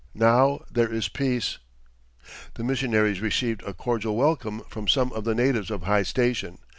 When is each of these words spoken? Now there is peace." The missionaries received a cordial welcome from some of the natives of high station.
Now 0.15 0.61
there 0.71 0.91
is 0.91 1.09
peace." 1.09 1.59
The 2.55 2.63
missionaries 2.63 3.21
received 3.21 3.61
a 3.67 3.73
cordial 3.75 4.15
welcome 4.15 4.61
from 4.67 4.87
some 4.87 5.13
of 5.13 5.25
the 5.25 5.35
natives 5.35 5.69
of 5.69 5.83
high 5.83 6.01
station. 6.01 6.57